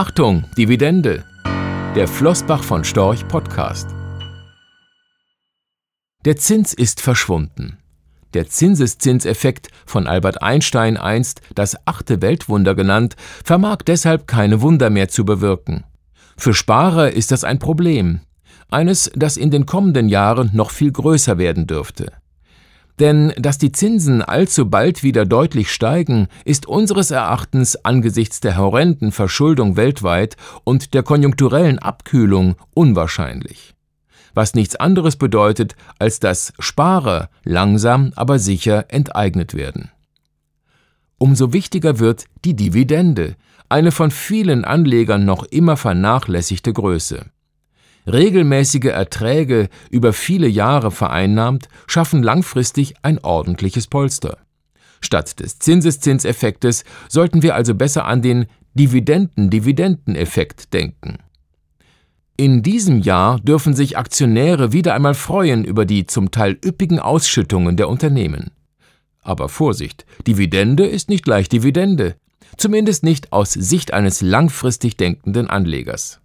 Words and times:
Achtung, 0.00 0.44
Dividende. 0.56 1.24
Der 1.96 2.06
Flossbach 2.06 2.62
von 2.62 2.84
Storch 2.84 3.26
Podcast. 3.26 3.88
Der 6.24 6.36
Zins 6.36 6.72
ist 6.72 7.00
verschwunden. 7.00 7.78
Der 8.32 8.48
Zinseszinseffekt, 8.48 9.70
von 9.86 10.06
Albert 10.06 10.40
Einstein 10.40 10.98
einst 10.98 11.40
das 11.56 11.84
achte 11.84 12.22
Weltwunder 12.22 12.76
genannt, 12.76 13.16
vermag 13.42 13.78
deshalb 13.78 14.28
keine 14.28 14.60
Wunder 14.60 14.88
mehr 14.88 15.08
zu 15.08 15.24
bewirken. 15.24 15.82
Für 16.36 16.54
Sparer 16.54 17.10
ist 17.10 17.32
das 17.32 17.42
ein 17.42 17.58
Problem, 17.58 18.20
eines, 18.70 19.10
das 19.16 19.36
in 19.36 19.50
den 19.50 19.66
kommenden 19.66 20.08
Jahren 20.08 20.50
noch 20.52 20.70
viel 20.70 20.92
größer 20.92 21.38
werden 21.38 21.66
dürfte. 21.66 22.12
Denn 22.98 23.32
dass 23.36 23.58
die 23.58 23.70
Zinsen 23.70 24.22
allzu 24.22 24.68
bald 24.68 25.02
wieder 25.02 25.24
deutlich 25.24 25.72
steigen, 25.72 26.26
ist 26.44 26.66
unseres 26.66 27.10
Erachtens 27.10 27.76
angesichts 27.84 28.40
der 28.40 28.56
horrenden 28.56 29.12
Verschuldung 29.12 29.76
weltweit 29.76 30.36
und 30.64 30.94
der 30.94 31.04
konjunkturellen 31.04 31.78
Abkühlung 31.78 32.56
unwahrscheinlich. 32.74 33.74
Was 34.34 34.54
nichts 34.54 34.76
anderes 34.76 35.16
bedeutet, 35.16 35.76
als 35.98 36.20
dass 36.20 36.52
Sparer 36.58 37.30
langsam 37.44 38.12
aber 38.16 38.38
sicher 38.38 38.86
enteignet 38.88 39.54
werden. 39.54 39.90
Umso 41.18 41.52
wichtiger 41.52 41.98
wird 41.98 42.24
die 42.44 42.54
Dividende, 42.54 43.36
eine 43.68 43.92
von 43.92 44.10
vielen 44.10 44.64
Anlegern 44.64 45.24
noch 45.24 45.44
immer 45.44 45.76
vernachlässigte 45.76 46.72
Größe. 46.72 47.26
Regelmäßige 48.08 48.86
Erträge 48.86 49.68
über 49.90 50.14
viele 50.14 50.48
Jahre 50.48 50.90
vereinnahmt, 50.90 51.68
schaffen 51.86 52.22
langfristig 52.22 52.94
ein 53.02 53.18
ordentliches 53.18 53.86
Polster. 53.86 54.38
Statt 55.02 55.40
des 55.40 55.58
Zinseszinseffektes 55.58 56.84
sollten 57.08 57.42
wir 57.42 57.54
also 57.54 57.74
besser 57.74 58.06
an 58.06 58.22
den 58.22 58.46
Dividenden-Dividendeneffekt 58.74 60.72
denken. 60.72 61.18
In 62.38 62.62
diesem 62.62 63.00
Jahr 63.00 63.40
dürfen 63.40 63.74
sich 63.74 63.98
Aktionäre 63.98 64.72
wieder 64.72 64.94
einmal 64.94 65.14
freuen 65.14 65.64
über 65.64 65.84
die 65.84 66.06
zum 66.06 66.30
Teil 66.30 66.56
üppigen 66.64 67.00
Ausschüttungen 67.00 67.76
der 67.76 67.90
Unternehmen. 67.90 68.52
Aber 69.22 69.50
Vorsicht, 69.50 70.06
Dividende 70.26 70.86
ist 70.86 71.10
nicht 71.10 71.24
gleich 71.24 71.50
Dividende, 71.50 72.14
zumindest 72.56 73.04
nicht 73.04 73.32
aus 73.32 73.52
Sicht 73.52 73.92
eines 73.92 74.22
langfristig 74.22 74.96
denkenden 74.96 75.50
Anlegers. 75.50 76.20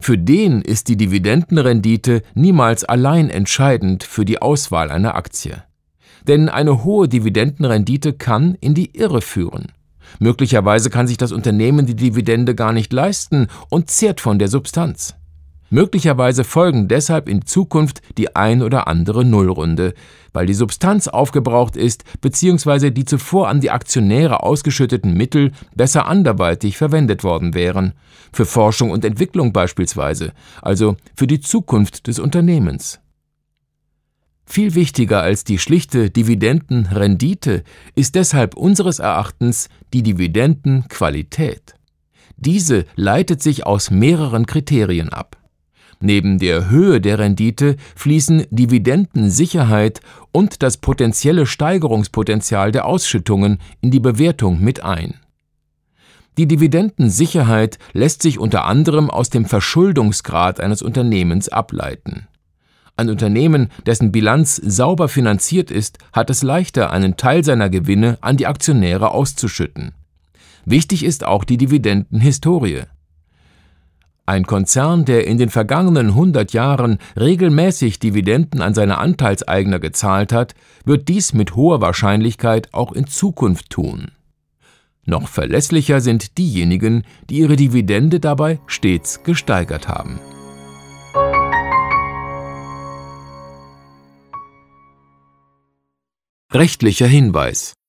Für 0.00 0.16
den 0.16 0.62
ist 0.62 0.88
die 0.88 0.96
Dividendenrendite 0.96 2.22
niemals 2.34 2.84
allein 2.84 3.30
entscheidend 3.30 4.04
für 4.04 4.24
die 4.24 4.40
Auswahl 4.40 4.90
einer 4.90 5.14
Aktie. 5.16 5.62
Denn 6.26 6.48
eine 6.48 6.84
hohe 6.84 7.08
Dividendenrendite 7.08 8.12
kann 8.12 8.54
in 8.60 8.74
die 8.74 8.96
Irre 8.96 9.20
führen. 9.20 9.72
Möglicherweise 10.18 10.90
kann 10.90 11.06
sich 11.06 11.16
das 11.16 11.32
Unternehmen 11.32 11.86
die 11.86 11.96
Dividende 11.96 12.54
gar 12.54 12.72
nicht 12.72 12.92
leisten 12.92 13.48
und 13.68 13.90
zehrt 13.90 14.20
von 14.20 14.38
der 14.38 14.48
Substanz. 14.48 15.17
Möglicherweise 15.70 16.44
folgen 16.44 16.88
deshalb 16.88 17.28
in 17.28 17.44
Zukunft 17.44 18.00
die 18.16 18.34
ein 18.34 18.62
oder 18.62 18.88
andere 18.88 19.24
Nullrunde, 19.24 19.92
weil 20.32 20.46
die 20.46 20.54
Substanz 20.54 21.08
aufgebraucht 21.08 21.76
ist 21.76 22.04
bzw. 22.20 22.90
die 22.90 23.04
zuvor 23.04 23.48
an 23.48 23.60
die 23.60 23.70
Aktionäre 23.70 24.42
ausgeschütteten 24.42 25.12
Mittel 25.12 25.52
besser 25.74 26.06
anderweitig 26.06 26.78
verwendet 26.78 27.22
worden 27.22 27.54
wären, 27.54 27.92
für 28.32 28.46
Forschung 28.46 28.90
und 28.90 29.04
Entwicklung 29.04 29.52
beispielsweise, 29.52 30.32
also 30.62 30.96
für 31.14 31.26
die 31.26 31.40
Zukunft 31.40 32.06
des 32.06 32.18
Unternehmens. 32.18 33.00
Viel 34.46 34.74
wichtiger 34.74 35.20
als 35.20 35.44
die 35.44 35.58
schlichte 35.58 36.08
Dividendenrendite 36.08 37.64
ist 37.94 38.14
deshalb 38.14 38.56
unseres 38.56 38.98
Erachtens 38.98 39.68
die 39.92 40.02
Dividendenqualität. 40.02 41.74
Diese 42.38 42.86
leitet 42.94 43.42
sich 43.42 43.66
aus 43.66 43.90
mehreren 43.90 44.46
Kriterien 44.46 45.10
ab. 45.10 45.37
Neben 46.00 46.38
der 46.38 46.70
Höhe 46.70 47.00
der 47.00 47.18
Rendite 47.18 47.76
fließen 47.96 48.46
Dividendensicherheit 48.50 50.00
und 50.30 50.62
das 50.62 50.76
potenzielle 50.76 51.44
Steigerungspotenzial 51.44 52.70
der 52.70 52.86
Ausschüttungen 52.86 53.58
in 53.80 53.90
die 53.90 54.00
Bewertung 54.00 54.60
mit 54.60 54.84
ein. 54.84 55.14
Die 56.36 56.46
Dividendensicherheit 56.46 57.78
lässt 57.94 58.22
sich 58.22 58.38
unter 58.38 58.64
anderem 58.64 59.10
aus 59.10 59.28
dem 59.28 59.44
Verschuldungsgrad 59.44 60.60
eines 60.60 60.82
Unternehmens 60.82 61.48
ableiten. 61.48 62.28
Ein 62.96 63.10
Unternehmen, 63.10 63.70
dessen 63.86 64.12
Bilanz 64.12 64.56
sauber 64.56 65.08
finanziert 65.08 65.72
ist, 65.72 65.98
hat 66.12 66.30
es 66.30 66.42
leichter, 66.42 66.92
einen 66.92 67.16
Teil 67.16 67.44
seiner 67.44 67.70
Gewinne 67.70 68.18
an 68.20 68.36
die 68.36 68.46
Aktionäre 68.46 69.10
auszuschütten. 69.10 69.92
Wichtig 70.64 71.04
ist 71.04 71.24
auch 71.24 71.44
die 71.44 71.56
Dividendenhistorie. 71.56 72.82
Ein 74.28 74.44
Konzern, 74.44 75.06
der 75.06 75.26
in 75.26 75.38
den 75.38 75.48
vergangenen 75.48 76.08
100 76.08 76.52
Jahren 76.52 76.98
regelmäßig 77.18 77.98
Dividenden 77.98 78.60
an 78.60 78.74
seine 78.74 78.98
Anteilseigner 78.98 79.78
gezahlt 79.78 80.34
hat, 80.34 80.54
wird 80.84 81.08
dies 81.08 81.32
mit 81.32 81.56
hoher 81.56 81.80
Wahrscheinlichkeit 81.80 82.68
auch 82.74 82.92
in 82.92 83.06
Zukunft 83.06 83.70
tun. 83.70 84.10
Noch 85.06 85.28
verlässlicher 85.28 86.02
sind 86.02 86.36
diejenigen, 86.36 87.04
die 87.30 87.38
ihre 87.38 87.56
Dividende 87.56 88.20
dabei 88.20 88.60
stets 88.66 89.22
gesteigert 89.22 89.88
haben. 89.88 90.20
Rechtlicher 96.52 97.06
Hinweis 97.06 97.72